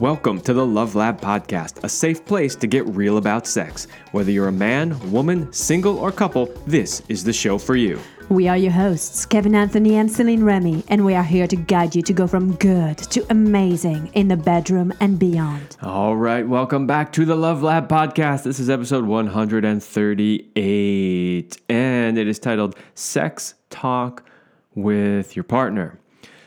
[0.00, 3.86] Welcome to the Love Lab Podcast, a safe place to get real about sex.
[4.12, 8.00] Whether you're a man, woman, single, or couple, this is the show for you.
[8.30, 11.94] We are your hosts, Kevin Anthony and Celine Remy, and we are here to guide
[11.94, 15.76] you to go from good to amazing in the bedroom and beyond.
[15.82, 18.44] All right, welcome back to the Love Lab Podcast.
[18.44, 24.24] This is episode 138, and it is titled Sex Talk
[24.74, 25.98] with Your Partner.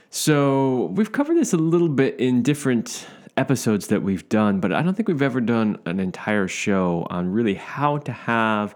[0.09, 3.05] So, we've covered this a little bit in different
[3.37, 7.31] episodes that we've done, but I don't think we've ever done an entire show on
[7.31, 8.75] really how to have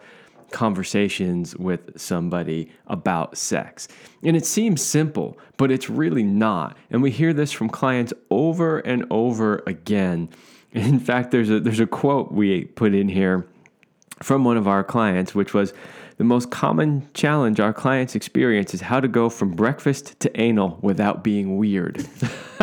[0.52, 3.88] conversations with somebody about sex.
[4.24, 6.78] And it seems simple, but it's really not.
[6.90, 10.30] And we hear this from clients over and over again.
[10.72, 13.48] In fact, there's a there's a quote we put in here
[14.22, 15.74] from one of our clients which was
[16.18, 20.80] the most common challenge our clients experience is how to go from breakfast to anal
[20.82, 22.02] without being weird.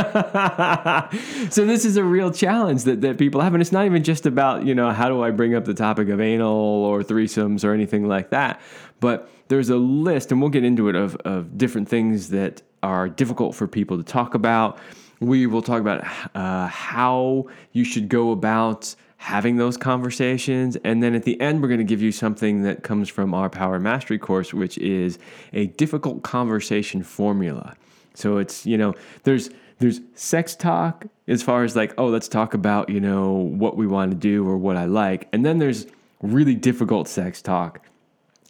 [1.50, 3.54] so this is a real challenge that, that people have.
[3.54, 6.08] And it's not even just about, you know, how do I bring up the topic
[6.08, 8.60] of anal or threesomes or anything like that.
[8.98, 13.08] But there's a list, and we'll get into it, of, of different things that are
[13.08, 14.78] difficult for people to talk about.
[15.20, 18.94] We will talk about uh, how you should go about
[19.24, 20.76] having those conversations.
[20.84, 23.48] And then at the end, we're going to give you something that comes from our
[23.48, 25.18] Power Mastery course, which is
[25.54, 27.74] a difficult conversation formula.
[28.12, 32.52] So it's, you know, there's there's sex talk as far as like, oh, let's talk
[32.52, 35.26] about, you know, what we want to do or what I like.
[35.32, 35.86] And then there's
[36.20, 37.80] really difficult sex talk.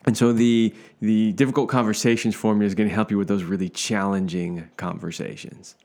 [0.07, 3.69] And so the the difficult conversations formula is going to help you with those really
[3.69, 5.77] challenging conversations.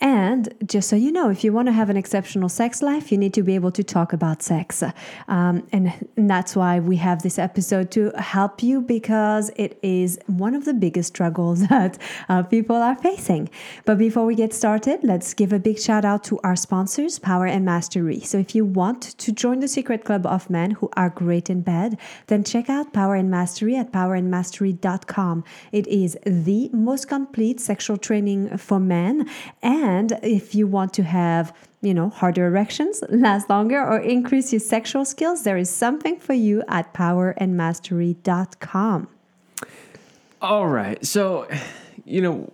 [0.00, 3.18] And just so you know, if you want to have an exceptional sex life, you
[3.18, 4.82] need to be able to talk about sex.
[5.28, 10.18] Um, and, and that's why we have this episode to help you because it is
[10.26, 11.98] one of the biggest struggles that
[12.30, 13.50] uh, people are facing.
[13.84, 17.46] But before we get started, let's give a big shout out to our sponsors, Power
[17.46, 18.20] and Mastery.
[18.20, 21.60] So if you want to join the secret club of men who are great in
[21.60, 25.44] bed, then check out Power and Mastery at powerandmastery.com.
[25.72, 29.28] It is the most complete sexual training for men.
[29.62, 31.52] And and if you want to have,
[31.82, 36.34] you know, harder erections, last longer, or increase your sexual skills, there is something for
[36.34, 39.08] you at powerandmastery.com.
[40.40, 41.04] All right.
[41.04, 41.48] So,
[42.04, 42.52] you know,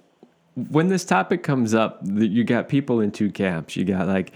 [0.54, 3.76] when this topic comes up, you got people in two camps.
[3.76, 4.32] You got like,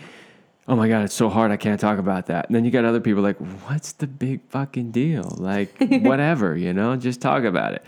[0.68, 1.50] oh my God, it's so hard.
[1.50, 2.48] I can't talk about that.
[2.48, 5.34] And then you got other people like, what's the big fucking deal?
[5.38, 7.82] Like, whatever, you know, just talk about it.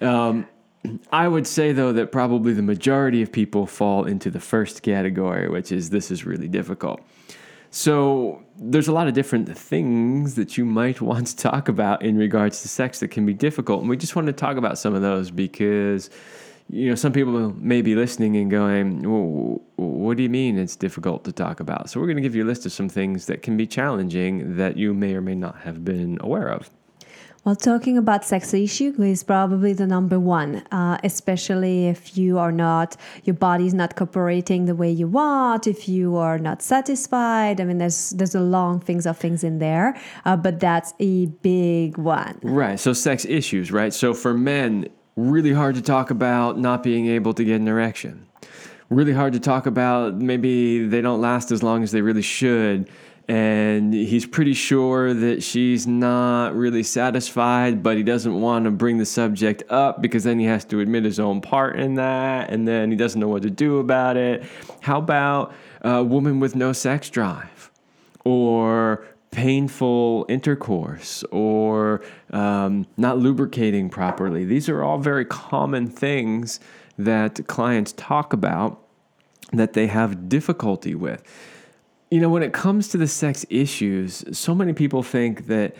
[0.00, 0.46] Um,
[1.10, 5.48] I would say though that probably the majority of people fall into the first category,
[5.48, 7.00] which is this is really difficult.
[7.70, 12.16] So there's a lot of different things that you might want to talk about in
[12.16, 14.94] regards to sex that can be difficult, and we just want to talk about some
[14.94, 16.10] of those because
[16.70, 20.76] you know some people may be listening and going, well, "What do you mean it's
[20.76, 23.26] difficult to talk about?" So we're going to give you a list of some things
[23.26, 26.70] that can be challenging that you may or may not have been aware of.
[27.44, 32.50] Well, talking about sex issue is probably the number one, uh, especially if you are
[32.50, 37.60] not, your body is not cooperating the way you want, if you are not satisfied.
[37.60, 39.94] I mean, there's there's a long things of things in there,
[40.24, 42.38] uh, but that's a big one.
[42.42, 42.80] Right.
[42.80, 43.92] So sex issues, right?
[43.92, 48.26] So for men, really hard to talk about not being able to get an erection.
[48.88, 52.88] Really hard to talk about maybe they don't last as long as they really should
[53.28, 58.98] and he's pretty sure that she's not really satisfied, but he doesn't want to bring
[58.98, 62.68] the subject up because then he has to admit his own part in that, and
[62.68, 64.44] then he doesn't know what to do about it.
[64.80, 67.70] How about a woman with no sex drive,
[68.24, 74.44] or painful intercourse, or um, not lubricating properly?
[74.44, 76.60] These are all very common things
[76.98, 78.80] that clients talk about
[79.52, 81.22] that they have difficulty with
[82.10, 85.74] you know, when it comes to the sex issues, so many people think that,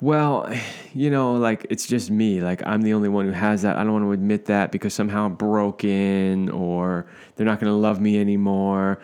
[0.00, 0.52] well,
[0.94, 2.40] you know, like it's just me.
[2.40, 3.76] Like I'm the only one who has that.
[3.76, 7.06] I don't want to admit that because somehow I'm broken or
[7.36, 9.00] they're not going to love me anymore.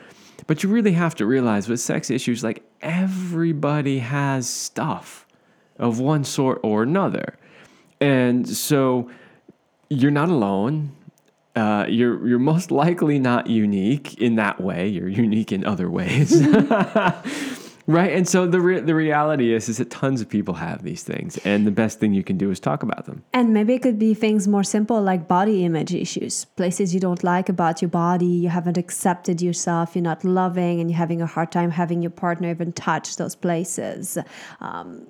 [0.47, 5.27] But you really have to realize with sex issues, like everybody has stuff
[5.79, 7.39] of one sort or another.
[8.01, 9.11] And so
[9.89, 10.93] you're not alone
[11.57, 14.89] uh, you're you're most likely not unique in that way.
[14.89, 16.33] You're unique in other ways,
[17.87, 18.13] right?
[18.13, 21.39] And so the re- the reality is is that tons of people have these things,
[21.39, 23.25] and the best thing you can do is talk about them.
[23.33, 27.23] And maybe it could be things more simple like body image issues, places you don't
[27.23, 31.27] like about your body, you haven't accepted yourself, you're not loving, and you're having a
[31.27, 34.19] hard time having your partner even touch those places.
[34.61, 35.07] Um,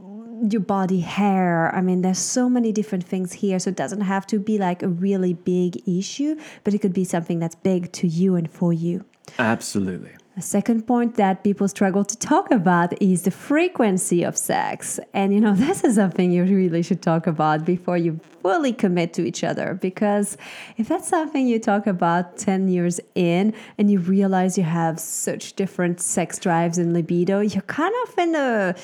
[0.51, 1.75] your body hair.
[1.75, 3.59] I mean, there's so many different things here.
[3.59, 7.05] So it doesn't have to be like a really big issue, but it could be
[7.05, 9.05] something that's big to you and for you.
[9.39, 10.11] Absolutely.
[10.37, 14.99] A second point that people struggle to talk about is the frequency of sex.
[15.13, 19.15] And you know, this is something you really should talk about before you fully commit
[19.15, 19.73] to each other.
[19.81, 20.37] Because
[20.77, 25.55] if that's something you talk about 10 years in and you realize you have such
[25.55, 28.75] different sex drives and libido, you're kind of in a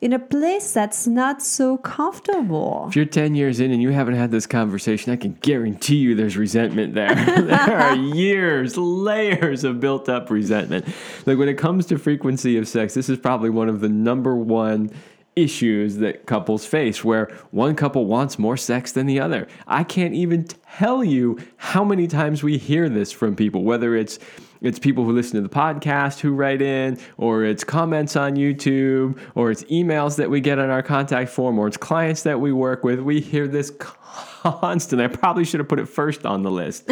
[0.00, 2.86] in a place that's not so comfortable.
[2.88, 6.14] If you're 10 years in and you haven't had this conversation, I can guarantee you
[6.14, 7.14] there's resentment there.
[7.44, 10.86] there are years, layers of built up resentment.
[11.26, 14.34] Like when it comes to frequency of sex, this is probably one of the number
[14.34, 14.90] one
[15.36, 19.46] issues that couples face where one couple wants more sex than the other.
[19.66, 24.18] I can't even tell you how many times we hear this from people, whether it's
[24.60, 29.18] it's people who listen to the podcast who write in, or it's comments on YouTube,
[29.34, 32.52] or it's emails that we get on our contact form, or it's clients that we
[32.52, 33.00] work with.
[33.00, 35.00] We hear this constant.
[35.00, 36.84] I probably should have put it first on the list.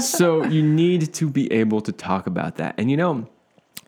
[0.00, 2.76] so you need to be able to talk about that.
[2.78, 3.28] And you know,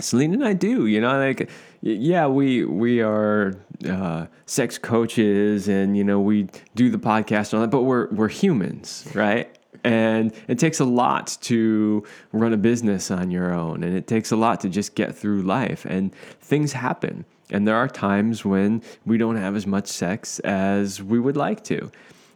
[0.01, 1.51] Celine and I do, you know, like
[1.81, 3.55] yeah, we we are
[3.89, 8.09] uh, sex coaches and you know we do the podcast and all that, but we're
[8.09, 9.55] we're humans, right?
[9.85, 14.33] And it takes a lot to run a business on your own, and it takes
[14.33, 15.85] a lot to just get through life.
[15.85, 17.25] And things happen.
[17.51, 21.65] And there are times when we don't have as much sex as we would like
[21.65, 21.91] to.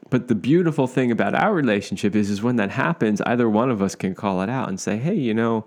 [0.09, 3.83] But the beautiful thing about our relationship is, is when that happens, either one of
[3.83, 5.65] us can call it out and say, hey, you know,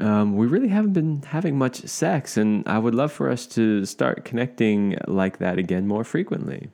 [0.00, 3.84] um, we really haven't been having much sex, and I would love for us to
[3.84, 6.70] start connecting like that again more frequently.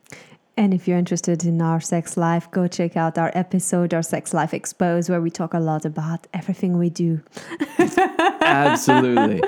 [0.56, 4.34] And if you're interested in our sex life, go check out our episode, our Sex
[4.34, 7.20] Life Exposed, where we talk a lot about everything we do.
[8.40, 9.40] Absolutely.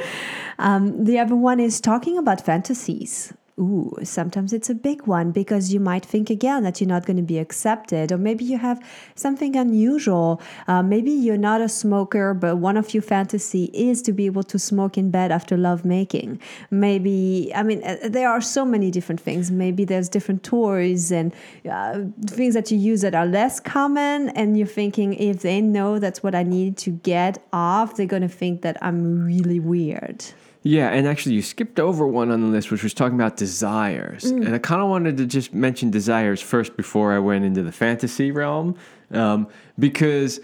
[0.61, 5.73] Um, the other one is talking about fantasies ooh, sometimes it's a big one because
[5.73, 8.83] you might think again that you're not going to be accepted, or maybe you have
[9.15, 10.41] something unusual.
[10.67, 14.43] Uh, maybe you're not a smoker, but one of your fantasy is to be able
[14.43, 16.41] to smoke in bed after lovemaking.
[16.71, 19.51] Maybe, I mean, uh, there are so many different things.
[19.51, 21.33] Maybe there's different toys and
[21.71, 25.99] uh, things that you use that are less common, and you're thinking if they know
[25.99, 30.25] that's what I need to get off, they're going to think that I'm really weird.
[30.63, 34.25] Yeah, and actually, you skipped over one on the list, which was talking about desires.
[34.25, 34.47] Mm.
[34.47, 37.73] And I kind of wanted to just mention desires first before I went into the
[37.73, 38.77] fantasy realm,
[39.11, 39.49] um,
[39.79, 40.41] because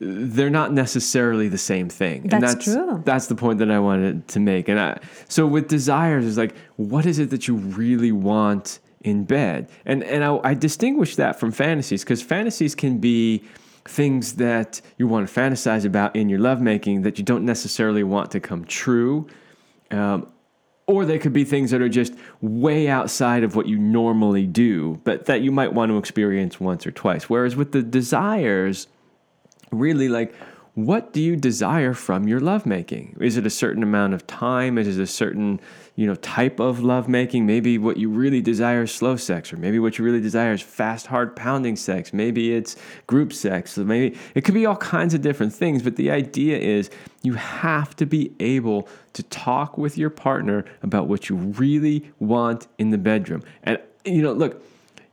[0.00, 2.22] they're not necessarily the same thing.
[2.22, 3.02] That's, and that's true.
[3.06, 4.68] That's the point that I wanted to make.
[4.68, 9.24] And I, so with desires, is like, what is it that you really want in
[9.24, 9.70] bed?
[9.86, 13.42] And and I, I distinguish that from fantasies because fantasies can be
[13.86, 18.30] things that you want to fantasize about in your lovemaking that you don't necessarily want
[18.30, 19.26] to come true
[19.94, 20.28] um,
[20.86, 25.00] or they could be things that are just way outside of what you normally do,
[25.04, 27.30] but that you might want to experience once or twice.
[27.30, 28.86] Whereas with the desires,
[29.70, 30.34] really like,
[30.74, 33.16] what do you desire from your lovemaking?
[33.20, 34.76] Is it a certain amount of time?
[34.76, 35.60] Is it a certain
[35.96, 37.46] you know type of lovemaking?
[37.46, 40.62] Maybe what you really desire is slow sex, or maybe what you really desire is
[40.62, 42.12] fast, hard pounding sex.
[42.12, 42.76] Maybe it's
[43.06, 43.72] group sex.
[43.72, 45.82] So maybe it could be all kinds of different things.
[45.82, 46.90] But the idea is
[47.22, 52.66] you have to be able to talk with your partner about what you really want
[52.78, 53.42] in the bedroom.
[53.62, 54.62] And you know, look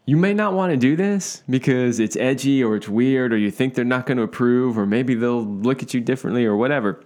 [0.06, 3.52] you may not want to do this because it's edgy or it's weird or you
[3.52, 7.04] think they're not going to approve or maybe they'll look at you differently or whatever.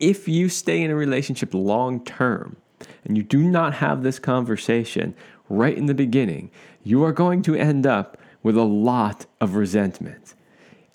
[0.00, 2.56] If you stay in a relationship long term
[3.04, 5.14] and you do not have this conversation
[5.48, 6.50] right in the beginning,
[6.82, 10.34] you are going to end up with a lot of resentment.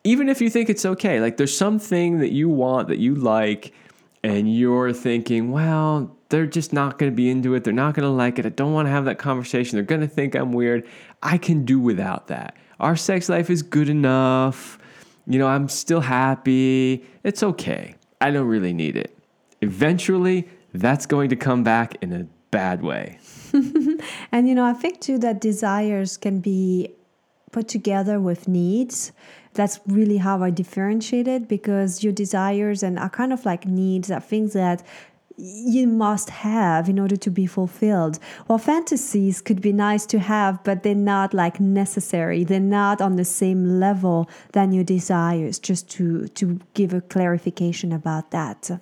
[0.03, 3.73] Even if you think it's okay, like there's something that you want that you like,
[4.23, 7.63] and you're thinking, well, they're just not going to be into it.
[7.63, 8.45] They're not going to like it.
[8.45, 9.75] I don't want to have that conversation.
[9.75, 10.87] They're going to think I'm weird.
[11.21, 12.55] I can do without that.
[12.79, 14.79] Our sex life is good enough.
[15.27, 17.05] You know, I'm still happy.
[17.23, 17.95] It's okay.
[18.21, 19.17] I don't really need it.
[19.61, 23.19] Eventually, that's going to come back in a bad way.
[24.31, 26.93] and, you know, I think too that desires can be
[27.51, 29.11] put together with needs
[29.53, 34.11] that's really how I differentiate it because your desires and are kind of like needs
[34.11, 34.83] are things that
[35.35, 38.19] you must have in order to be fulfilled.
[38.47, 42.43] Well, fantasies could be nice to have, but they're not like necessary.
[42.43, 47.91] They're not on the same level than your desires, just to, to give a clarification
[47.91, 48.79] about that.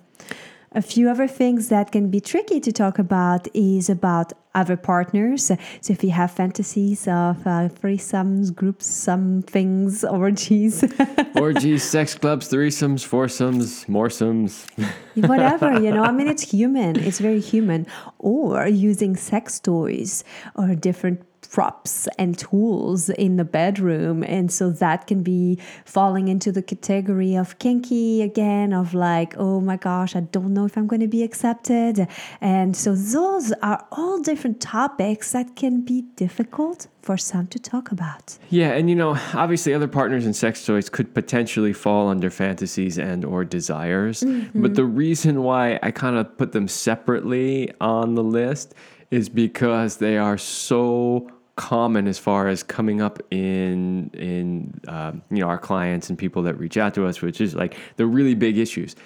[0.74, 5.46] A few other things that can be tricky to talk about is about other partners.
[5.46, 10.84] So if you have fantasies of uh, threesomes, groups, some things, orgies.
[11.34, 14.66] orgies, sex clubs, threesomes, foursomes, moresomes.
[15.28, 16.96] Whatever, you know, I mean, it's human.
[16.96, 17.86] It's very human.
[18.18, 20.24] Or using sex toys
[20.54, 24.24] or different props and tools in the bedroom.
[24.24, 29.60] And so that can be falling into the category of kinky again, of like, oh
[29.60, 32.08] my gosh, I don't know if I'm going to be accepted.
[32.40, 37.92] And so those are all different topics that can be difficult for some to talk
[37.92, 38.38] about.
[38.48, 42.96] Yeah, and you know, obviously other partners and sex toys could potentially fall under fantasies
[42.98, 44.22] and or desires.
[44.22, 44.62] Mm-hmm.
[44.62, 48.74] But the reason why I kind of put them separately on the list
[49.10, 51.28] is because they are so
[51.62, 56.42] common as far as coming up in in um, you know our clients and people
[56.42, 58.96] that reach out to us, which is like the really big issues.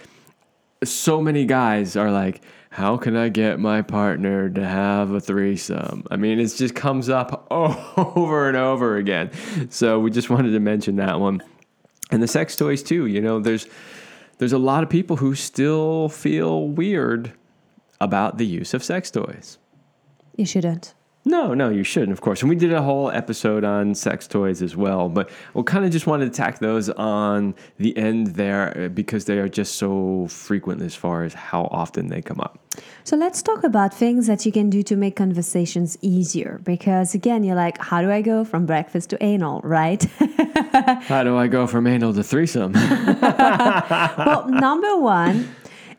[0.83, 6.05] So many guys are like, "How can I get my partner to have a threesome?"
[6.11, 9.31] I mean, it just comes up over and over again.
[9.69, 11.43] So we just wanted to mention that one,
[12.11, 13.05] and the sex toys too.
[13.05, 13.67] You know, there's
[14.39, 17.35] there's a lot of people who still feel weird
[18.01, 19.59] about the use of sex toys.
[20.37, 20.95] You shouldn't.
[21.27, 22.41] No, no, you shouldn't, of course.
[22.43, 25.91] And we did a whole episode on sex toys as well, but we kind of
[25.91, 30.29] just wanted to tack those on the end there uh, because they are just so
[30.29, 32.61] frequent as far as how often they come up.
[33.03, 36.61] So let's talk about things that you can do to make conversations easier.
[36.63, 40.05] Because again, you're like, how do I go from breakfast to anal, right?
[41.03, 42.73] how do I go from anal to threesome?
[43.21, 45.49] well, number one,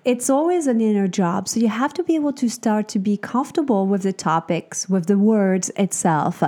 [0.07, 1.49] it's always an inner job.
[1.49, 5.07] So you have to be able to start to be comfortable with the topics, with
[5.07, 6.41] the words itself.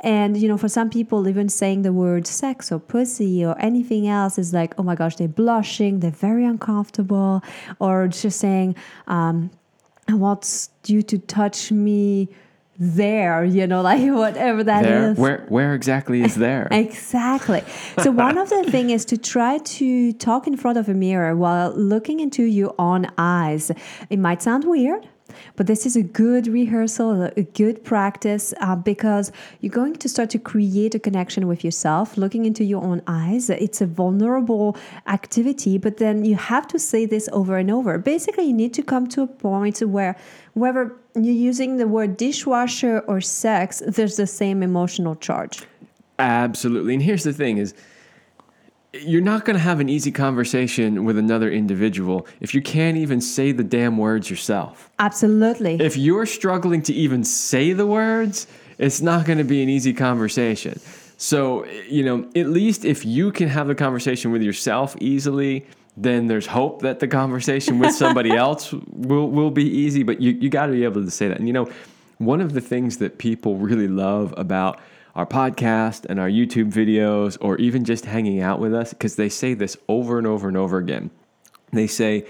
[0.00, 4.08] And, you know, for some people, even saying the word sex or pussy or anything
[4.08, 7.44] else is like, oh my gosh, they're blushing, they're very uncomfortable,
[7.78, 8.74] or just saying,
[9.06, 9.52] um,
[10.08, 12.28] I want you to touch me
[12.78, 15.12] there you know like whatever that there?
[15.12, 15.18] is.
[15.18, 17.62] where where exactly is there exactly
[17.98, 21.36] so one of the things is to try to talk in front of a mirror
[21.36, 23.70] while looking into your own eyes
[24.10, 25.08] it might sound weird
[25.56, 30.30] but this is a good rehearsal, a good practice uh, because you're going to start
[30.30, 33.50] to create a connection with yourself, looking into your own eyes.
[33.50, 34.76] It's a vulnerable
[35.06, 37.98] activity, but then you have to say this over and over.
[37.98, 40.16] Basically, you need to come to a point where
[40.54, 45.62] whether you're using the word dishwasher or sex, there's the same emotional charge.
[46.18, 46.94] Absolutely.
[46.94, 47.74] And here's the thing is
[49.02, 53.20] you're not going to have an easy conversation with another individual if you can't even
[53.20, 54.90] say the damn words yourself.
[54.98, 55.80] Absolutely.
[55.80, 58.46] If you're struggling to even say the words,
[58.78, 60.80] it's not going to be an easy conversation.
[61.16, 66.26] So, you know, at least if you can have the conversation with yourself easily, then
[66.26, 70.02] there's hope that the conversation with somebody else will, will be easy.
[70.02, 71.38] But you, you got to be able to say that.
[71.38, 71.70] And, you know,
[72.18, 74.80] one of the things that people really love about
[75.14, 79.28] our podcast and our YouTube videos, or even just hanging out with us, because they
[79.28, 81.10] say this over and over and over again.
[81.72, 82.26] They say,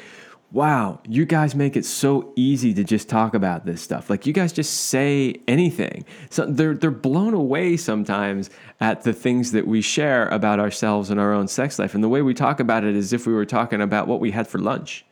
[0.54, 4.08] wow, you guys make it so easy to just talk about this stuff.
[4.08, 6.04] Like you guys just say anything.
[6.30, 8.50] So they're they're blown away sometimes
[8.80, 11.94] at the things that we share about ourselves and our own sex life.
[11.94, 14.30] And the way we talk about it is if we were talking about what we
[14.30, 15.04] had for lunch.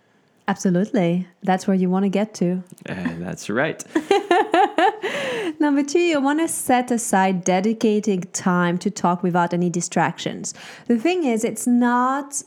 [0.47, 1.27] Absolutely.
[1.43, 2.63] That's where you want to get to.
[2.87, 3.83] And that's right.
[5.63, 10.55] Number two, you want to set aside dedicating time to talk without any distractions.
[10.89, 12.43] The thing is, it's not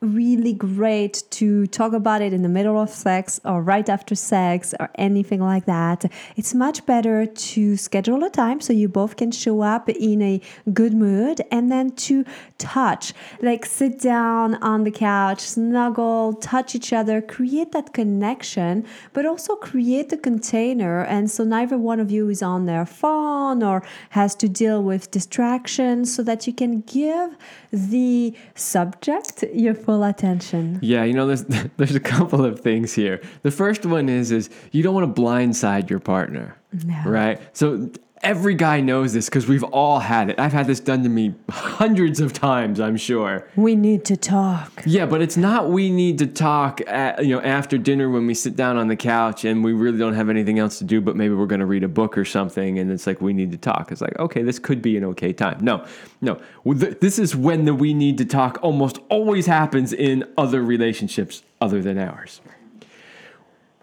[0.00, 4.74] really great to talk about it in the middle of sex or right after sex
[4.80, 6.10] or anything like that.
[6.36, 10.40] It's much better to schedule a time so you both can show up in a
[10.72, 12.24] good mood and then to
[12.56, 19.26] touch, like sit down on the couch, snuggle, touch each other, create that connection, but
[19.26, 21.04] also create a container.
[21.04, 25.10] And so neither one of you is on their phone or has to deal with
[25.10, 27.36] distractions so that you can give
[27.70, 30.78] the subject your full attention.
[30.82, 31.44] Yeah, you know, there's
[31.76, 33.20] there's a couple of things here.
[33.42, 37.02] The first one is is you don't want to blindside your partner, no.
[37.04, 37.40] right?
[37.56, 37.90] So
[38.22, 40.38] every guy knows this because we've all had it.
[40.38, 43.48] I've had this done to me hundreds of times, I'm sure.
[43.56, 44.82] We need to talk.
[44.84, 48.34] Yeah, but it's not we need to talk at, you know after dinner when we
[48.34, 51.16] sit down on the couch and we really don't have anything else to do but
[51.16, 53.58] maybe we're going to read a book or something and it's like we need to
[53.58, 53.90] talk.
[53.90, 55.58] It's like, okay, this could be an okay time.
[55.60, 55.86] No.
[56.20, 56.40] No.
[56.64, 61.82] This is when the we need to talk almost always happens in other relationships other
[61.82, 62.40] than ours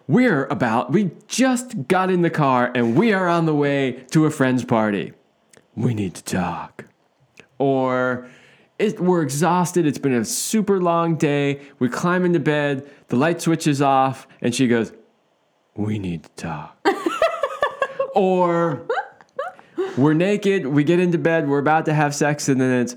[0.08, 4.26] we're about, we just got in the car and we are on the way to
[4.26, 5.14] a friend's party.
[5.76, 6.86] We need to talk.
[7.58, 8.28] Or
[8.80, 9.86] it, we're exhausted.
[9.86, 11.62] It's been a super long day.
[11.80, 14.94] We climb into bed, the light switches off, and she goes,
[15.76, 16.88] We need to talk.
[18.16, 18.88] or
[19.98, 22.96] we're naked, we get into bed, we're about to have sex, and then it's,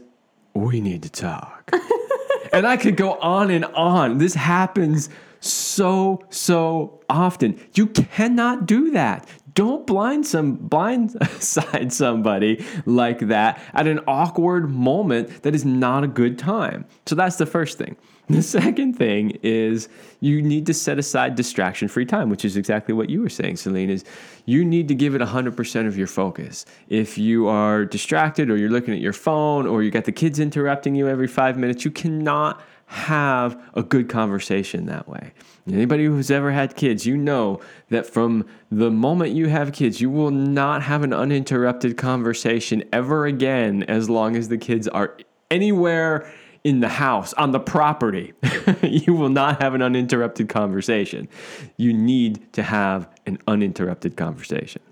[0.55, 1.71] We need to talk.
[2.52, 4.19] and I could go on and on.
[4.19, 5.09] This happens
[5.40, 7.59] so, so often.
[7.75, 9.26] You cannot do that.
[9.54, 16.06] don't blind some blindside somebody like that at an awkward moment that is not a
[16.06, 16.85] good time.
[17.06, 17.97] So that's the first thing.
[18.30, 19.88] The second thing is
[20.20, 23.56] you need to set aside distraction free time, which is exactly what you were saying,
[23.56, 24.04] Celine, is
[24.44, 26.64] you need to give it 100% of your focus.
[26.88, 30.38] If you are distracted or you're looking at your phone or you got the kids
[30.38, 35.32] interrupting you every five minutes, you cannot have a good conversation that way.
[35.70, 40.11] Anybody who's ever had kids, you know that from the moment you have kids, you
[40.11, 45.16] will not have an uninterrupted conversation ever again as long as the kids are
[45.52, 46.28] anywhere
[46.64, 48.32] in the house, on the property.
[48.82, 51.28] you will not have an uninterrupted conversation.
[51.76, 54.82] You need to have an uninterrupted conversation.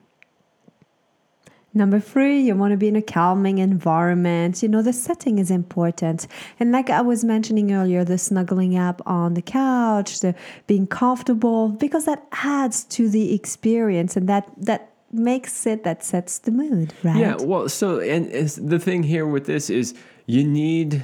[1.78, 4.64] Number three, you want to be in a calming environment.
[4.64, 6.26] You know, the setting is important.
[6.58, 10.34] And like I was mentioning earlier, the snuggling up on the couch, the
[10.66, 16.38] being comfortable, because that adds to the experience and that, that makes it, that sets
[16.38, 17.16] the mood, right?
[17.16, 17.36] Yeah.
[17.38, 19.94] Well, so, and the thing here with this is
[20.26, 21.00] you need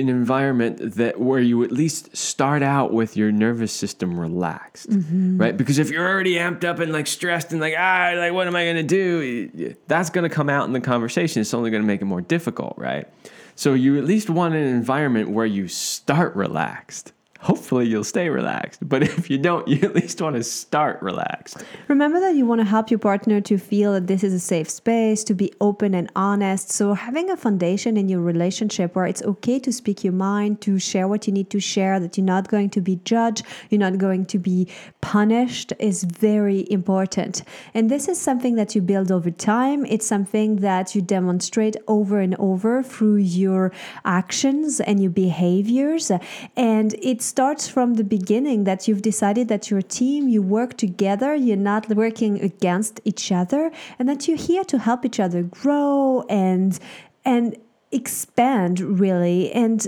[0.00, 5.38] an environment that where you at least start out with your nervous system relaxed, mm-hmm.
[5.38, 5.56] right?
[5.56, 8.56] Because if you're already amped up and like stressed and like ah, like what am
[8.56, 9.74] I gonna do?
[9.88, 11.42] That's gonna come out in the conversation.
[11.42, 13.06] It's only gonna make it more difficult, right?
[13.54, 18.88] So you at least want an environment where you start relaxed hopefully you'll stay relaxed.
[18.88, 21.64] But if you don't, you at least want to start relaxed.
[21.88, 24.70] Remember that you want to help your partner to feel that this is a safe
[24.70, 26.70] space, to be open and honest.
[26.70, 30.78] So, having a foundation in your relationship where it's okay to speak your mind, to
[30.78, 33.98] share what you need to share, that you're not going to be judged, you're not
[33.98, 34.68] going to be
[35.00, 37.42] punished is very important.
[37.74, 39.84] And this is something that you build over time.
[39.86, 43.72] It's something that you demonstrate over and over through your
[44.04, 46.10] actions and your behaviors.
[46.56, 50.76] And it's starts from the beginning that you've decided that you're a team, you work
[50.86, 53.62] together, you're not working against each other,
[53.98, 56.78] and that you're here to help each other grow and
[57.24, 57.56] and
[57.90, 59.50] expand really.
[59.62, 59.78] And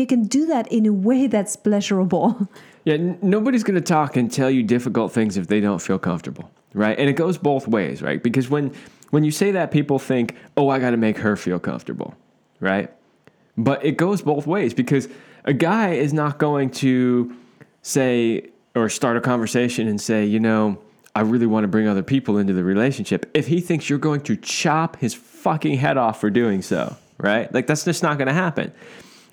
[0.00, 2.26] you can do that in a way that's pleasurable.
[2.84, 6.00] Yeah n- nobody's going to talk and tell you difficult things if they don't feel
[6.10, 6.98] comfortable right?
[7.00, 8.20] And it goes both ways right?
[8.28, 8.64] Because when
[9.14, 10.26] when you say that people think
[10.56, 12.10] oh i got to make her feel comfortable
[12.68, 12.88] right?
[13.56, 15.04] But it goes both ways because
[15.44, 17.36] a guy is not going to
[17.82, 20.78] say or start a conversation and say, you know,
[21.14, 24.22] I really want to bring other people into the relationship if he thinks you're going
[24.22, 27.52] to chop his fucking head off for doing so, right?
[27.52, 28.72] Like that's just not going to happen.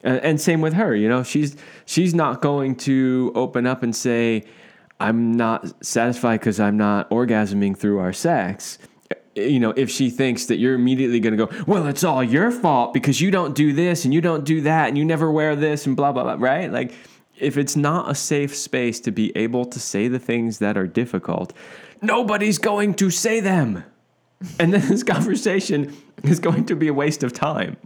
[0.03, 3.95] And, and same with her, you know, she's she's not going to open up and
[3.95, 4.45] say,
[4.99, 8.77] I'm not satisfied because I'm not orgasming through our sex
[9.47, 12.51] you know, if she thinks that you're immediately going to go, well, it's all your
[12.51, 15.55] fault because you don't do this and you don't do that and you never wear
[15.55, 16.71] this and blah, blah, blah, right?
[16.71, 16.93] Like,
[17.37, 20.87] if it's not a safe space to be able to say the things that are
[20.87, 21.53] difficult,
[22.01, 23.83] nobody's going to say them.
[24.59, 27.77] And then this conversation is going to be a waste of time.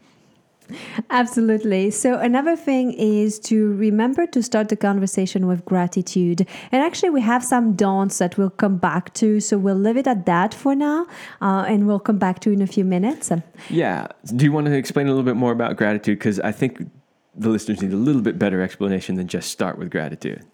[1.10, 1.92] Absolutely.
[1.92, 6.48] So, another thing is to remember to start the conversation with gratitude.
[6.72, 9.40] And actually, we have some don'ts that we'll come back to.
[9.40, 11.08] So, we'll leave it at that for now
[11.42, 13.32] uh, and we'll come back to in a few minutes.
[13.70, 14.08] Yeah.
[14.36, 16.20] Do you want to explain a little bit more about gratitude?
[16.20, 16.90] Because I think
[17.36, 20.46] the listeners need a little bit better explanation than just start with gratitude.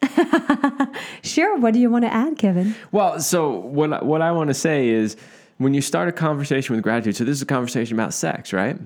[1.24, 1.58] sure.
[1.58, 2.76] What do you want to add, Kevin?
[2.92, 5.18] Well, so what, what I want to say is
[5.58, 8.78] when you start a conversation with gratitude, so this is a conversation about sex, right?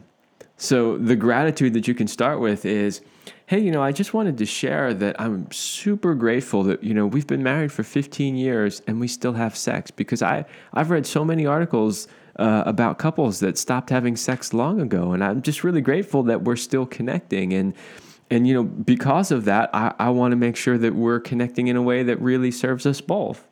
[0.58, 3.02] So the gratitude that you can start with is,
[3.48, 7.06] hey, you know, I just wanted to share that I'm super grateful that, you know,
[7.06, 11.06] we've been married for 15 years and we still have sex because I, I've read
[11.06, 15.12] so many articles uh, about couples that stopped having sex long ago.
[15.12, 17.54] And I'm just really grateful that we're still connecting.
[17.54, 17.74] And,
[18.32, 21.68] and you know, because of that, I, I want to make sure that we're connecting
[21.68, 23.48] in a way that really serves us both.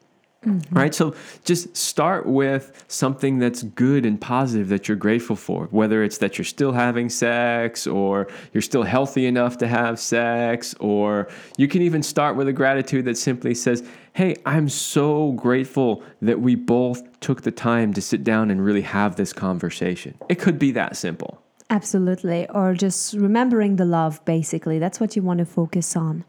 [0.45, 0.75] Mm-hmm.
[0.75, 0.95] Right.
[0.95, 1.13] So
[1.45, 6.39] just start with something that's good and positive that you're grateful for, whether it's that
[6.39, 11.27] you're still having sex or you're still healthy enough to have sex, or
[11.57, 16.41] you can even start with a gratitude that simply says, Hey, I'm so grateful that
[16.41, 20.15] we both took the time to sit down and really have this conversation.
[20.27, 21.41] It could be that simple.
[21.69, 22.49] Absolutely.
[22.49, 24.79] Or just remembering the love, basically.
[24.79, 26.25] That's what you want to focus on.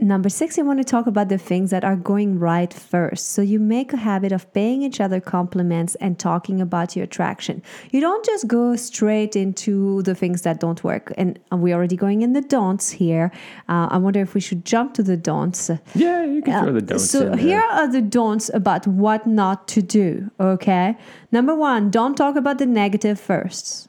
[0.00, 3.30] Number six, you want to talk about the things that are going right first.
[3.30, 7.64] So you make a habit of paying each other compliments and talking about your attraction.
[7.90, 11.12] You don't just go straight into the things that don't work.
[11.18, 13.32] And we're already going in the don'ts here.
[13.68, 15.68] Uh, I wonder if we should jump to the don'ts.
[15.96, 17.12] Yeah, you can throw the don'ts.
[17.12, 20.30] Uh, so here are the don'ts about what not to do.
[20.38, 20.96] Okay.
[21.32, 23.87] Number one, don't talk about the negative first.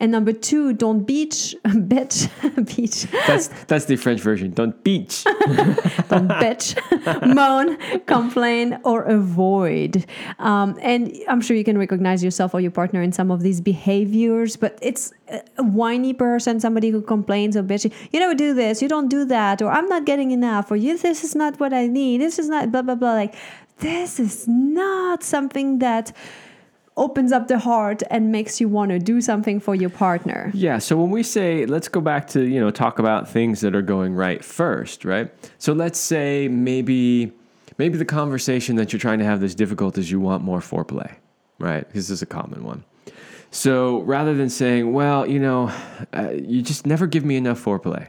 [0.00, 2.28] And number two, don't beach, bitch,
[2.76, 4.52] beach, That's that's the French version.
[4.52, 5.24] Don't beach.
[6.08, 6.76] don't bitch,
[7.34, 10.04] moan, complain, or avoid.
[10.38, 13.60] Um, and I'm sure you can recognize yourself or your partner in some of these
[13.60, 17.92] behaviors, but it's a whiny person, somebody who complains or bitchy.
[18.12, 20.98] You never do this, you don't do that, or I'm not getting enough, or you,
[20.98, 23.14] this is not what I need, this is not blah, blah, blah.
[23.14, 23.34] Like,
[23.78, 26.12] this is not something that
[26.96, 30.50] opens up the heart and makes you want to do something for your partner.
[30.54, 33.74] Yeah, so when we say let's go back to, you know, talk about things that
[33.74, 35.30] are going right first, right?
[35.58, 37.32] So let's say maybe
[37.78, 41.14] maybe the conversation that you're trying to have that's difficult is you want more foreplay,
[41.58, 41.86] right?
[41.86, 42.84] Because this is a common one.
[43.50, 45.72] So rather than saying, well, you know,
[46.14, 48.08] uh, you just never give me enough foreplay,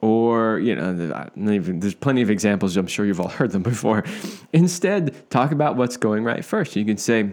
[0.00, 0.94] or you know,
[1.36, 2.76] there's plenty of examples.
[2.76, 4.04] I'm sure you've all heard them before.
[4.52, 6.76] Instead, talk about what's going right first.
[6.76, 7.32] You can say,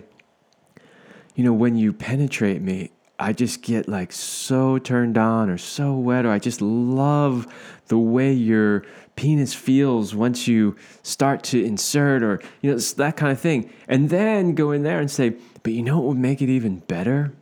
[1.38, 5.94] you know, when you penetrate me, I just get like so turned on or so
[5.94, 7.46] wet, or I just love
[7.90, 8.84] the way your
[9.16, 13.72] penis feels once you start to insert, or, you know, that kind of thing.
[13.88, 16.80] And then go in there and say, but you know what would make it even
[16.80, 17.34] better?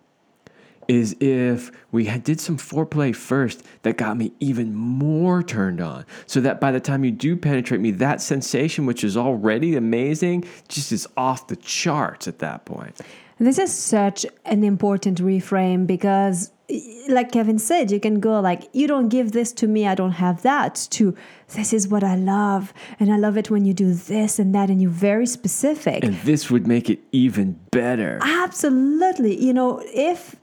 [0.90, 6.06] Is if we had did some foreplay first that got me even more turned on.
[6.26, 10.44] So that by the time you do penetrate me, that sensation, which is already amazing,
[10.68, 13.00] just is off the charts at that point.
[13.38, 16.52] This is such an important reframe because
[17.08, 20.14] like Kevin said, you can go like, you don't give this to me, I don't
[20.14, 21.16] have that, to
[21.54, 22.74] this is what I love.
[23.00, 26.04] And I love it when you do this and that, and you're very specific.
[26.04, 28.20] And this would make it even better.
[28.22, 29.44] Absolutely.
[29.44, 30.36] You know, if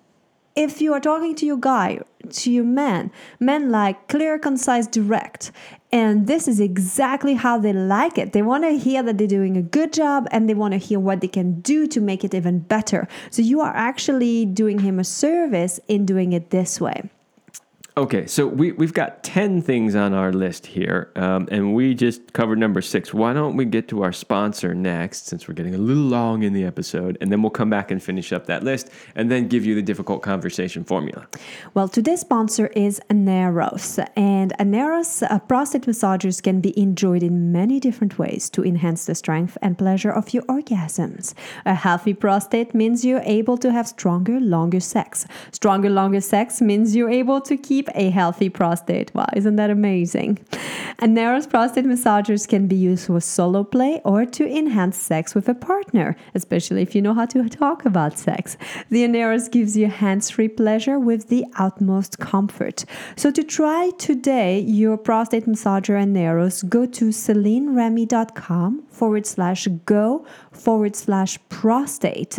[0.54, 3.10] if you are talking to your guy, to your man,
[3.40, 5.50] men like clear, concise, direct.
[5.90, 8.32] And this is exactly how they like it.
[8.32, 10.98] They want to hear that they're doing a good job and they want to hear
[10.98, 13.08] what they can do to make it even better.
[13.30, 17.10] So you are actually doing him a service in doing it this way.
[17.94, 22.32] Okay, so we, we've got 10 things on our list here, um, and we just
[22.32, 23.12] covered number six.
[23.12, 26.54] Why don't we get to our sponsor next, since we're getting a little long in
[26.54, 29.66] the episode, and then we'll come back and finish up that list and then give
[29.66, 31.28] you the difficult conversation formula.
[31.74, 37.78] Well, today's sponsor is Aneros, and Aneros uh, prostate massagers can be enjoyed in many
[37.78, 41.34] different ways to enhance the strength and pleasure of your orgasms.
[41.66, 45.26] A healthy prostate means you're able to have stronger, longer sex.
[45.50, 49.12] Stronger, longer sex means you're able to keep keep a healthy prostate.
[49.14, 50.38] Wow, isn't that amazing?
[51.00, 55.54] Aneros prostate massagers can be used for solo play or to enhance sex with a
[55.54, 58.56] partner, especially if you know how to talk about sex.
[58.90, 62.84] The Aneros gives you hands free pleasure with the utmost comfort.
[63.16, 70.94] So, to try today your prostate massager Aneros, go to CelineRemy.com forward slash go forward
[70.94, 72.38] slash prostate.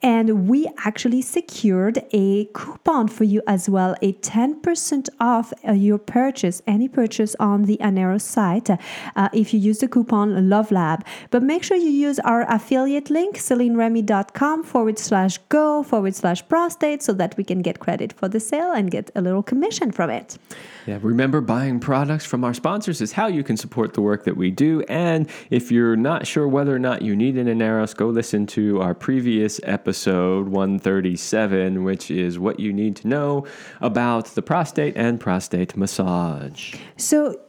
[0.00, 5.98] And we actually secured a coupon for you as well, a 10% off uh, your
[5.98, 11.02] purchase, any purchase on the Anero site, uh, if you use the coupon LoveLab.
[11.32, 17.02] But make sure you use our affiliate link, CelineRemy.com forward slash go forward slash prostate,
[17.02, 20.10] so that we can get credit for the sale and get a little commission from
[20.10, 20.38] it.
[20.86, 24.36] Yeah, remember buying products from our sponsors is how you can support the work that
[24.36, 24.82] we do.
[24.88, 28.80] And if you're not sure whether or not you need an Aneros, go listen to
[28.80, 33.46] our previous episode 137, which is what you need to know
[33.80, 36.76] about the prostate and prostate massage.
[36.96, 37.40] So,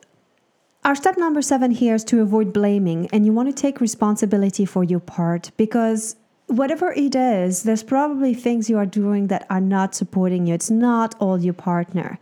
[0.85, 4.65] our step number seven here is to avoid blaming, and you want to take responsibility
[4.65, 6.15] for your part because
[6.47, 10.53] whatever it is, there's probably things you are doing that are not supporting you.
[10.53, 12.19] It's not all your partner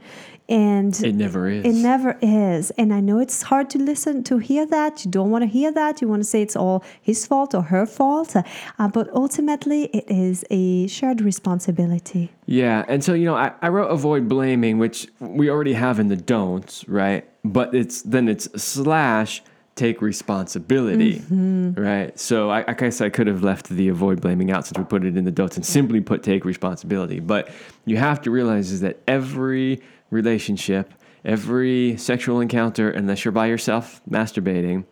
[0.50, 1.66] and it never is.
[1.66, 2.72] it never is.
[2.72, 5.06] And i know it's hard to listen to hear that.
[5.06, 6.02] You don't want to hear that.
[6.02, 8.36] You want to say it's all his fault or her fault.
[8.36, 12.32] Uh, but ultimately it is a shared responsibility.
[12.46, 16.08] Yeah and so you know I, I wrote avoid blaming which we already have in
[16.10, 17.28] the don'ts right?
[17.46, 19.42] But it's then it's slash
[19.76, 21.74] take responsibility, mm-hmm.
[21.74, 22.18] right?
[22.20, 25.04] So I, I, guess I could have left the avoid blaming out since we put
[25.04, 27.20] it in the don'ts and simply put take responsibility.
[27.20, 27.50] But
[27.86, 29.82] you have to realize is that every
[30.14, 30.94] relationship,
[31.26, 34.86] every sexual encounter, unless you're by yourself masturbating,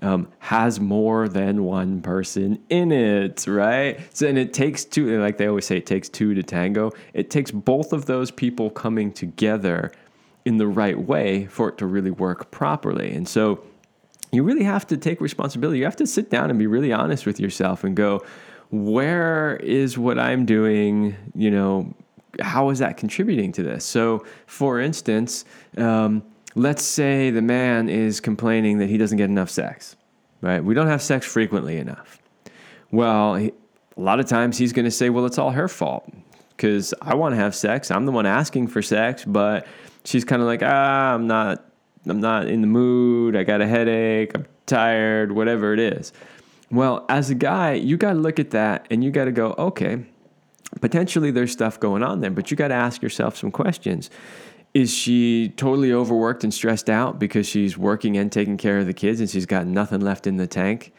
[0.00, 4.00] um, has more than one person in it, right?
[4.14, 6.90] So, and it takes two, like they always say, it takes two to tango.
[7.14, 9.92] It takes both of those people coming together
[10.44, 13.12] in the right way for it to really work properly.
[13.12, 13.62] And so,
[14.32, 15.78] you really have to take responsibility.
[15.78, 18.24] You have to sit down and be really honest with yourself and go,
[18.70, 21.94] where is what I'm doing, you know,
[22.40, 23.84] how is that contributing to this?
[23.84, 25.44] So, for instance,
[25.76, 26.22] um,
[26.54, 29.96] let's say the man is complaining that he doesn't get enough sex,
[30.40, 30.62] right?
[30.62, 32.18] We don't have sex frequently enough.
[32.90, 33.52] Well, he,
[33.96, 36.08] a lot of times he's going to say, well, it's all her fault
[36.56, 37.90] because I want to have sex.
[37.90, 39.66] I'm the one asking for sex, but
[40.04, 41.64] she's kind of like, ah, I'm not,
[42.06, 43.36] I'm not in the mood.
[43.36, 44.32] I got a headache.
[44.34, 45.32] I'm tired.
[45.32, 46.12] Whatever it is.
[46.70, 49.54] Well, as a guy, you got to look at that and you got to go,
[49.58, 50.06] okay,
[50.80, 54.10] potentially there's stuff going on there, but you got to ask yourself some questions.
[54.74, 58.94] Is she totally overworked and stressed out because she's working and taking care of the
[58.94, 60.92] kids and she's got nothing left in the tank?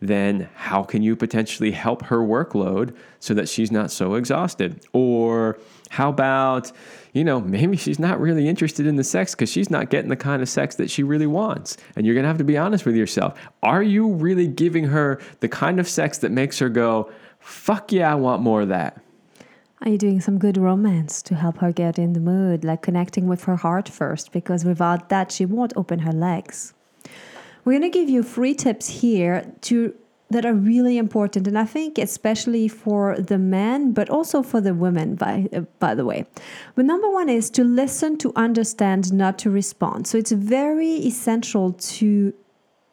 [0.00, 4.84] Then how can you potentially help her workload so that she's not so exhausted?
[4.92, 6.70] Or how about,
[7.14, 10.16] you know, maybe she's not really interested in the sex because she's not getting the
[10.16, 11.78] kind of sex that she really wants.
[11.96, 13.40] And you're going to have to be honest with yourself.
[13.62, 18.12] Are you really giving her the kind of sex that makes her go, fuck yeah,
[18.12, 19.00] I want more of that?
[19.84, 23.28] Are you doing some good romance to help her get in the mood, like connecting
[23.28, 24.32] with her heart first?
[24.32, 26.72] Because without that, she won't open her legs.
[27.66, 29.94] We're going to give you three tips here to
[30.30, 34.74] that are really important and i think especially for the men but also for the
[34.74, 35.46] women by
[35.78, 36.24] by the way
[36.74, 41.72] but number one is to listen to understand not to respond so it's very essential
[41.74, 42.32] to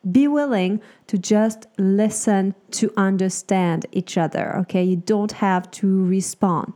[0.10, 4.56] be willing to just listen to understand each other.
[4.58, 6.74] Okay, you don't have to respond.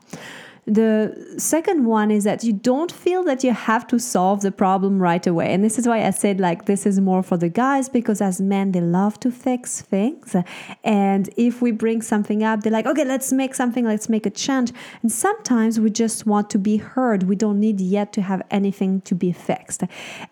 [0.67, 4.99] The second one is that you don't feel that you have to solve the problem
[4.99, 5.53] right away.
[5.53, 8.41] And this is why I said, like, this is more for the guys because as
[8.41, 10.35] men, they love to fix things.
[10.83, 14.31] And if we bring something up, they're like, okay, let's make something, let's make a
[14.31, 14.71] change.
[15.03, 17.23] And sometimes we just want to be heard.
[17.23, 19.83] We don't need yet to have anything to be fixed.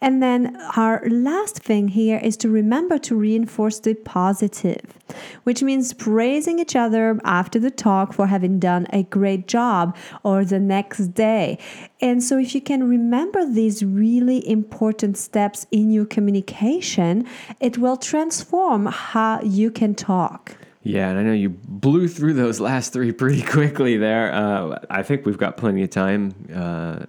[0.01, 4.97] And then our last thing here is to remember to reinforce the positive,
[5.43, 10.45] which means praising each other after the talk for having done a great job or
[10.45, 11.57] the next day.
[12.01, 17.27] And so, if you can remember these really important steps in your communication,
[17.59, 20.57] it will transform how you can talk.
[20.85, 24.33] Yeah, and I know you blew through those last three pretty quickly there.
[24.33, 27.05] Uh, I think we've got plenty of time uh,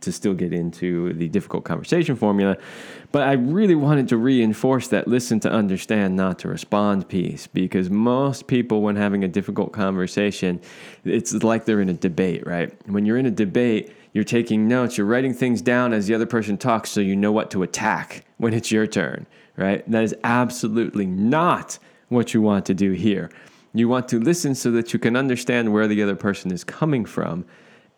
[0.00, 2.56] to still get into the difficult conversation formula.
[3.10, 7.90] But I really wanted to reinforce that listen to understand, not to respond piece, because
[7.90, 10.60] most people, when having a difficult conversation,
[11.04, 12.72] it's like they're in a debate, right?
[12.86, 16.26] When you're in a debate, you're taking notes, you're writing things down as the other
[16.26, 19.26] person talks so you know what to attack when it's your turn,
[19.56, 19.88] right?
[19.90, 21.78] That is absolutely not
[22.08, 23.30] what you want to do here.
[23.74, 27.04] You want to listen so that you can understand where the other person is coming
[27.04, 27.44] from,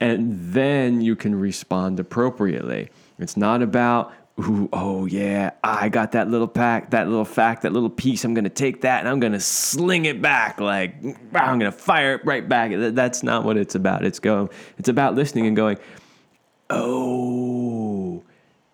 [0.01, 2.91] and then you can respond appropriately.
[3.19, 7.73] It's not about, ooh, oh yeah, I got that little pack, that little fact, that
[7.73, 8.25] little piece.
[8.25, 10.59] I'm going to take that and I'm going to sling it back.
[10.61, 10.97] Like,
[11.35, 12.73] I'm going to fire it right back.
[12.75, 14.05] That's not what it's about.
[14.05, 15.79] It's going, it's about listening and going,
[16.71, 18.25] oh,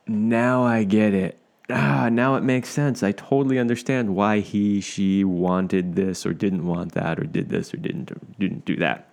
[0.07, 1.38] now I get it
[1.70, 3.02] ah, now it makes sense.
[3.02, 7.72] I totally understand why he, she wanted this or didn't want that or did this
[7.74, 9.09] or didn't or didn't do that.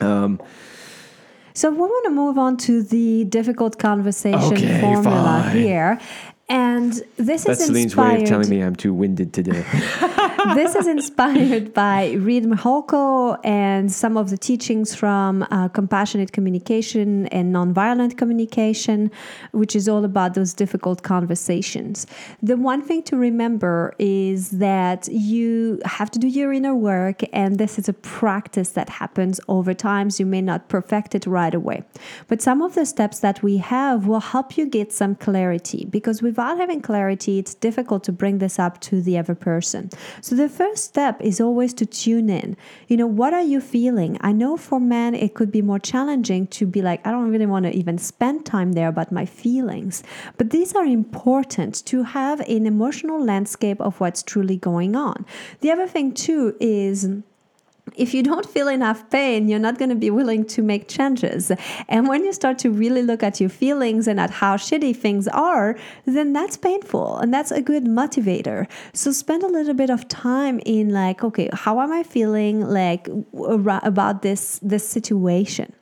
[0.00, 0.40] Um,
[1.54, 5.56] so we want to move on to the difficult conversation okay, formula fine.
[5.56, 6.00] here.
[6.48, 8.18] And this That's is Celine's inspired.
[8.18, 9.64] way of telling me I'm too winded today.
[10.54, 17.26] this is inspired by Reid Mihalko and some of the teachings from uh, compassionate communication
[17.28, 19.10] and nonviolent communication,
[19.52, 22.06] which is all about those difficult conversations.
[22.42, 27.58] The one thing to remember is that you have to do your inner work, and
[27.58, 30.10] this is a practice that happens over time.
[30.10, 31.82] So you may not perfect it right away.
[32.28, 36.22] But some of the steps that we have will help you get some clarity because
[36.22, 39.90] without having clarity, it's difficult to bring this up to the other person.
[40.20, 42.56] So the first step is always to tune in.
[42.88, 44.18] You know, what are you feeling?
[44.20, 47.46] I know for men, it could be more challenging to be like, I don't really
[47.46, 50.02] want to even spend time there about my feelings.
[50.36, 55.26] But these are important to have an emotional landscape of what's truly going on.
[55.60, 57.08] The other thing, too, is
[57.94, 61.52] if you don't feel enough pain, you're not going to be willing to make changes.
[61.88, 65.28] And when you start to really look at your feelings and at how shitty things
[65.28, 68.66] are, then that's painful and that's a good motivator.
[68.92, 73.08] So spend a little bit of time in like, okay, how am I feeling like
[73.32, 75.72] about this this situation?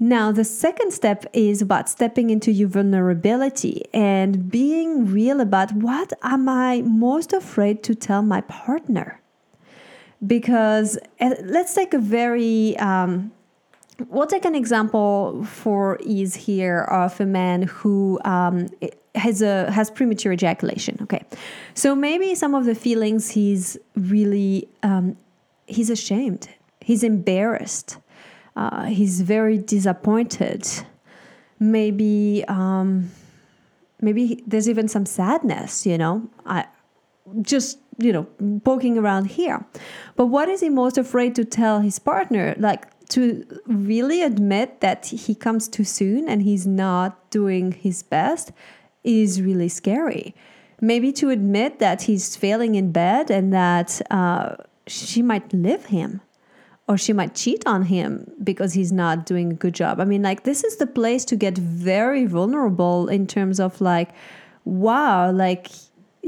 [0.00, 6.12] Now, the second step is about stepping into your vulnerability and being real about what
[6.22, 9.20] am I most afraid to tell my partner?
[10.26, 13.32] Because uh, let's take a very um,
[14.08, 18.68] we'll take an example for ease here of a man who um,
[19.14, 21.24] has a has premature ejaculation okay?
[21.74, 25.16] So maybe some of the feelings he's really um,
[25.66, 26.48] he's ashamed
[26.80, 27.98] he's embarrassed
[28.56, 30.68] uh, he's very disappointed
[31.60, 33.10] maybe um,
[34.00, 36.28] maybe there's even some sadness you know?
[36.46, 36.66] I
[37.42, 38.26] just you know
[38.64, 39.66] poking around here
[40.16, 45.06] but what is he most afraid to tell his partner like to really admit that
[45.06, 48.52] he comes too soon and he's not doing his best
[49.04, 50.34] is really scary.
[50.80, 54.56] Maybe to admit that he's failing in bed and that uh,
[54.86, 56.20] she might leave him
[56.86, 60.00] or she might cheat on him because he's not doing a good job.
[60.00, 64.10] I mean, like, this is the place to get very vulnerable in terms of like,
[64.64, 65.68] wow, like,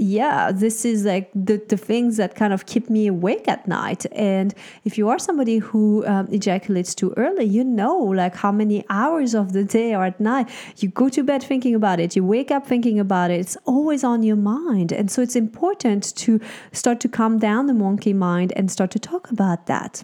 [0.01, 4.07] yeah, this is like the, the things that kind of keep me awake at night.
[4.13, 8.83] And if you are somebody who um, ejaculates too early, you know, like how many
[8.89, 12.25] hours of the day or at night you go to bed thinking about it, you
[12.25, 13.41] wake up thinking about it.
[13.41, 14.91] It's always on your mind.
[14.91, 16.41] And so it's important to
[16.73, 20.03] start to calm down the monkey mind and start to talk about that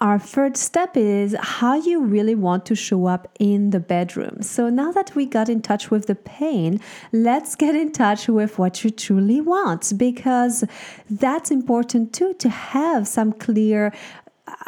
[0.00, 4.42] our third step is how you really want to show up in the bedroom.
[4.42, 6.80] So now that we got in touch with the pain,
[7.12, 10.64] let's get in touch with what you truly want because
[11.08, 13.92] that's important too to have some clear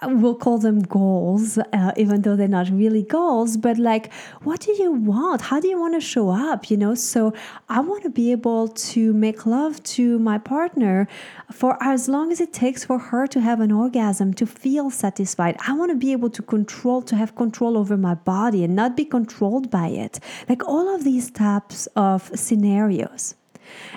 [0.04, 4.12] we'll call them goals, uh, even though they're not really goals, but like,
[4.42, 5.40] what do you want?
[5.42, 6.70] How do you want to show up?
[6.70, 7.32] You know, so
[7.68, 11.08] I want to be able to make love to my partner
[11.52, 15.56] for as long as it takes for her to have an orgasm, to feel satisfied.
[15.66, 18.96] I want to be able to control, to have control over my body and not
[18.96, 20.20] be controlled by it.
[20.48, 23.34] Like all of these types of scenarios.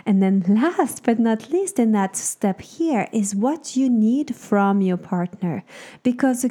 [0.05, 4.81] And then, last but not least, in that step here is what you need from
[4.81, 5.63] your partner.
[6.03, 6.45] Because,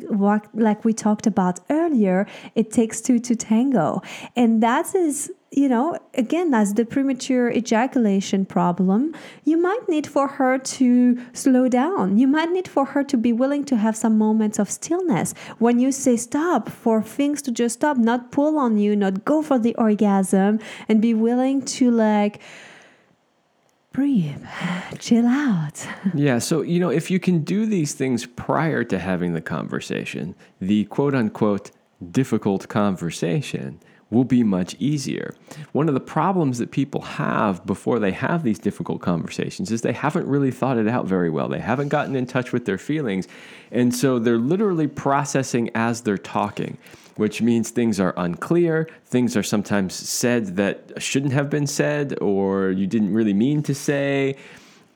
[0.55, 4.03] like we talked about earlier, it takes two to tango.
[4.37, 10.29] And that is you know, again, as the premature ejaculation problem, you might need for
[10.29, 12.19] her to slow down.
[12.19, 15.35] You might need for her to be willing to have some moments of stillness.
[15.59, 19.43] When you say stop, for things to just stop, not pull on you, not go
[19.43, 22.41] for the orgasm, and be willing to like,
[23.93, 24.45] breathe,
[24.99, 25.87] chill out.
[26.15, 30.35] yeah, so, you know, if you can do these things prior to having the conversation,
[30.61, 31.71] the quote unquote
[32.11, 35.35] difficult conversation will be much easier.
[35.73, 39.93] One of the problems that people have before they have these difficult conversations is they
[39.93, 41.49] haven't really thought it out very well.
[41.49, 43.29] They haven't gotten in touch with their feelings.
[43.71, 46.77] And so they're literally processing as they're talking
[47.21, 48.89] which means things are unclear.
[49.05, 53.75] Things are sometimes said that shouldn't have been said or you didn't really mean to
[53.75, 54.37] say.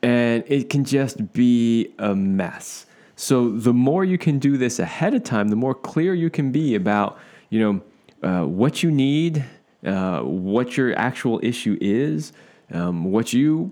[0.02, 2.87] And it can just be a mess.
[3.14, 6.50] So the more you can do this ahead of time, the more clear you can
[6.50, 7.18] be about,
[7.50, 9.44] you know, uh, what you need,
[9.84, 12.32] uh, what your actual issue is,
[12.72, 13.70] um, what you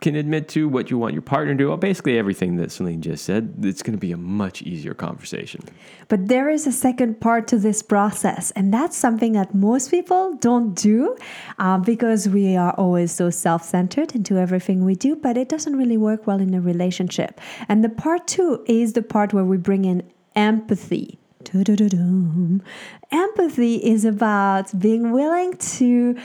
[0.00, 3.24] can admit to, what you want your partner to do, basically everything that Celine just
[3.24, 5.62] said, it's going to be a much easier conversation.
[6.08, 10.34] But there is a second part to this process, and that's something that most people
[10.34, 11.16] don't do
[11.58, 15.76] uh, because we are always so self centered into everything we do, but it doesn't
[15.76, 17.40] really work well in a relationship.
[17.68, 20.02] And the part two is the part where we bring in
[20.36, 21.18] empathy.
[23.12, 26.16] Empathy is about being willing to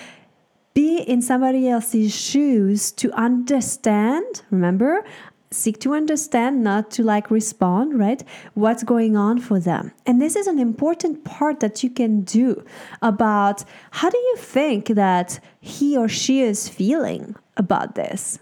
[0.80, 5.04] be in somebody else's shoes to understand, remember,
[5.52, 8.24] seek to understand, not to like respond, right?
[8.54, 9.92] What's going on for them.
[10.06, 12.64] And this is an important part that you can do
[13.02, 18.40] about how do you think that he or she is feeling about this?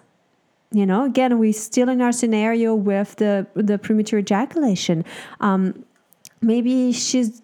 [0.71, 5.05] You know, again, we're still in our scenario with the the premature ejaculation.
[5.39, 5.61] Um,
[6.41, 7.41] maybe she's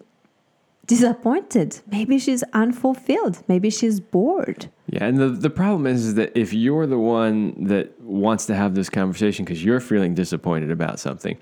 [0.86, 1.80] disappointed.
[1.90, 3.42] Maybe she's unfulfilled.
[3.48, 4.68] Maybe she's bored.
[4.86, 8.54] Yeah, and the, the problem is, is that if you're the one that wants to
[8.54, 11.38] have this conversation because you're feeling disappointed about something,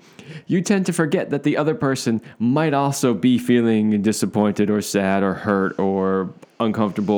[0.47, 5.23] you tend to forget that the other person might also be feeling disappointed or sad
[5.23, 7.13] or hurt or uncomfortable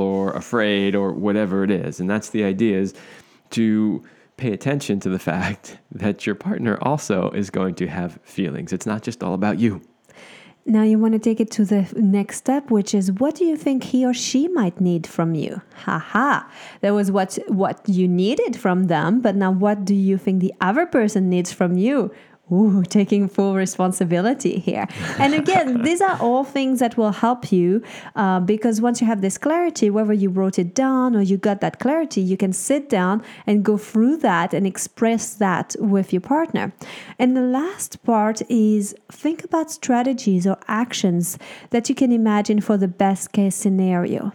[0.00, 1.98] or afraid or whatever it is.
[1.98, 2.94] And that's the idea is
[3.50, 4.04] to
[4.36, 8.74] pay attention to the fact that your partner also is going to have feelings.
[8.74, 9.80] It's not just all about you.
[10.66, 13.56] Now you want to take it to the next step, which is what do you
[13.56, 15.62] think he or she might need from you?
[15.84, 16.42] Haha.
[16.80, 20.54] That was what what you needed from them, but now what do you think the
[20.60, 22.12] other person needs from you?
[22.52, 24.88] Ooh, taking full responsibility here.
[25.18, 27.82] And again, these are all things that will help you
[28.16, 31.60] uh, because once you have this clarity, whether you wrote it down or you got
[31.60, 36.20] that clarity, you can sit down and go through that and express that with your
[36.20, 36.72] partner.
[37.18, 41.38] And the last part is think about strategies or actions
[41.70, 44.32] that you can imagine for the best case scenario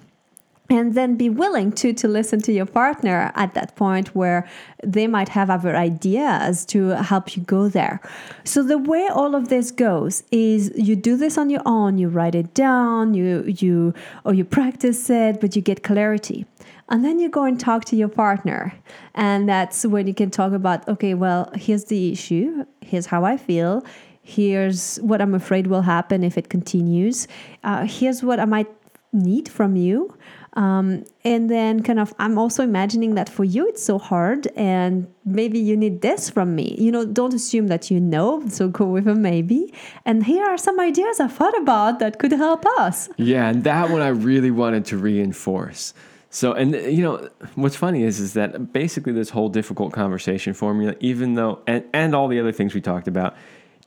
[0.70, 4.48] and then be willing to to listen to your partner at that point where
[4.84, 8.02] they might have other ideas to help you go there
[8.44, 12.08] so the way all of this goes is you do this on your own you
[12.08, 13.94] write it down you you
[14.24, 16.46] or you practice it but you get clarity
[16.90, 18.74] and then you go and talk to your partner
[19.14, 23.38] and that's when you can talk about okay well here's the issue here's how i
[23.38, 23.84] feel
[24.28, 27.28] Here's what I'm afraid will happen if it continues.
[27.64, 28.68] Uh, here's what I might
[29.14, 30.18] need from you.
[30.56, 35.08] Um, and then, kind of, I'm also imagining that for you it's so hard, and
[35.26, 36.76] maybe you need this from me.
[36.80, 39.74] You know, don't assume that you know, so go with a maybe.
[40.06, 43.10] And here are some ideas I thought about that could help us.
[43.18, 45.94] Yeah, and that one I really wanted to reinforce.
[46.30, 50.96] So, and you know, what's funny is is that basically this whole difficult conversation formula,
[51.00, 53.36] even though, and, and all the other things we talked about,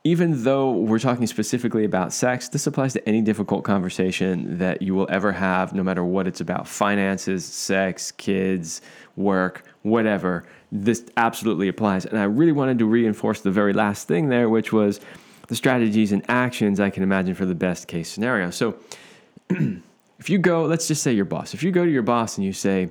[0.03, 4.95] even though we're talking specifically about sex, this applies to any difficult conversation that you
[4.95, 8.81] will ever have, no matter what it's about finances, sex, kids,
[9.17, 10.45] work, whatever.
[10.71, 12.05] This absolutely applies.
[12.05, 15.01] And I really wanted to reinforce the very last thing there, which was
[15.47, 18.51] the strategies and actions I can imagine for the best case scenario.
[18.51, 18.77] So
[19.49, 22.45] if you go, let's just say your boss, if you go to your boss and
[22.45, 22.89] you say,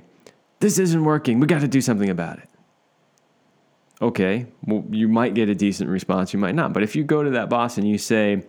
[0.59, 2.48] This isn't working, we got to do something about it
[4.01, 6.73] okay, well, you might get a decent response, you might not.
[6.73, 8.43] But if you go to that boss and you say,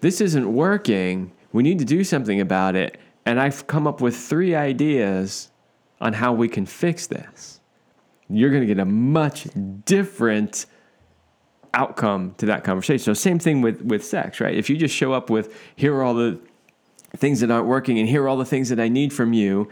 [0.00, 4.16] this isn't working, we need to do something about it, and I've come up with
[4.16, 5.50] three ideas
[6.00, 7.60] on how we can fix this,
[8.28, 9.46] you're going to get a much
[9.84, 10.66] different
[11.74, 13.02] outcome to that conversation.
[13.02, 14.54] So same thing with with sex, right?
[14.54, 16.40] If you just show up with here are all the
[17.16, 19.68] things that aren't working and here are all the things that I need from you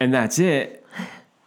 [0.00, 0.84] and that's it,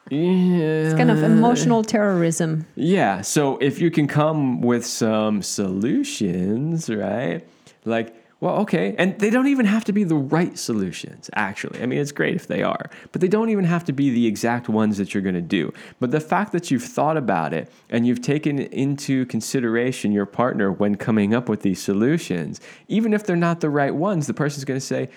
[0.10, 0.88] yeah.
[0.88, 2.66] It's kind of emotional terrorism.
[2.76, 3.22] Yeah.
[3.22, 7.48] So if you can come with some solutions, right?
[7.86, 8.96] Like, well, okay.
[9.00, 11.82] And they don't even have to be the right solutions, actually.
[11.82, 14.28] I mean, it's great if they are, but they don't even have to be the
[14.28, 15.74] exact ones that you're going to do.
[16.00, 20.72] But the fact that you've thought about it and you've taken into consideration your partner
[20.72, 24.66] when coming up with these solutions, even if they're not the right ones, the person's
[24.66, 25.10] going to say,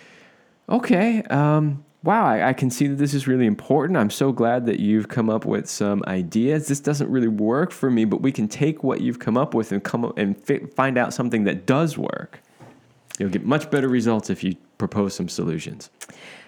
[0.68, 3.96] okay, um, wow, I, I, can see that this is really important.
[3.96, 6.68] I'm so glad that you've come up with some ideas.
[6.68, 9.72] This doesn't really work for me, but we can take what you've come up with
[9.72, 12.40] and come up and fi- find out something that does work.
[13.18, 15.90] You'll get much better results if you propose some solutions.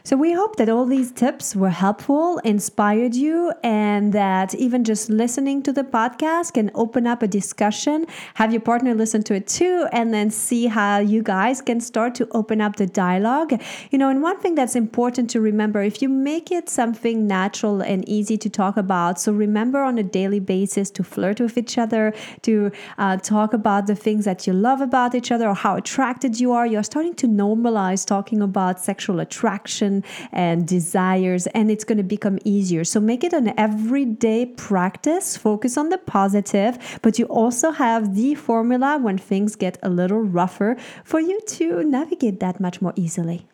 [0.03, 5.11] So we hope that all these tips were helpful, inspired you, and that even just
[5.11, 8.07] listening to the podcast can open up a discussion.
[8.35, 12.15] Have your partner listen to it too, and then see how you guys can start
[12.15, 13.61] to open up the dialogue.
[13.91, 17.83] You know, and one thing that's important to remember if you make it something natural
[17.83, 21.77] and easy to talk about, so remember on a daily basis to flirt with each
[21.77, 25.77] other, to uh, talk about the things that you love about each other or how
[25.77, 26.67] attracted you are.
[26.67, 29.90] You're starting to normalize talking about sexual attraction
[30.33, 32.85] and desires, and it's going to become easier.
[32.85, 35.37] So make it an everyday practice.
[35.37, 40.21] Focus on the positive, but you also have the formula when things get a little
[40.21, 43.47] rougher for you to navigate that much more easily.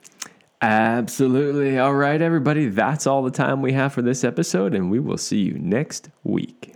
[0.63, 1.79] Absolutely.
[1.79, 2.69] All right, everybody.
[2.69, 6.09] That's all the time we have for this episode, and we will see you next
[6.25, 6.76] week.